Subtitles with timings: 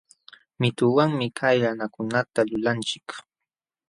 [0.59, 3.07] Mituwanmi kallanakunata lulanchik